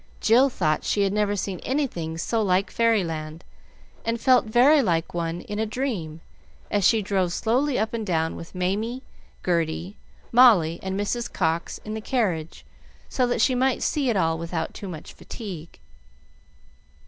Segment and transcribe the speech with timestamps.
[0.19, 3.43] Jill thought she had never seen anything so like fairy land,
[4.03, 6.21] and felt very like one in a dream
[6.71, 9.03] as she drove slowly up and down with Mamie,
[9.43, 9.97] Gerty,
[10.31, 11.31] Molly, and Mrs.
[11.31, 12.65] Cox in the carriage,
[13.09, 15.77] so that she might see it all without too much fatigue.